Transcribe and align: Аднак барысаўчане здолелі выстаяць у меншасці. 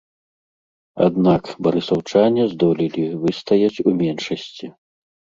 Аднак 1.07 1.43
барысаўчане 1.67 2.45
здолелі 2.53 3.03
выстаяць 3.25 3.81
у 3.91 3.93
меншасці. 3.99 4.71